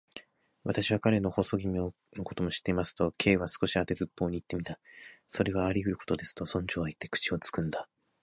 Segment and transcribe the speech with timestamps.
[0.63, 1.93] 「私は彼の細君の
[2.23, 4.79] ことも知っています」と、Ｋ は少し当てずっぽうにいってみた。
[5.27, 7.87] 「それはありうることです」と、村長はいって、口をつぐんだ。